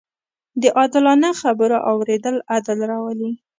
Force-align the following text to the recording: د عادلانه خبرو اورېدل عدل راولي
د 0.61 0.63
عادلانه 0.77 1.29
خبرو 1.41 1.77
اورېدل 1.91 2.35
عدل 2.53 2.79
راولي 2.91 3.31